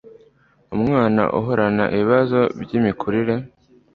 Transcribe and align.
umwana 0.75 1.21
uhorana 1.39 1.83
ibibazo 1.95 2.39
by'imikurire 2.61 3.35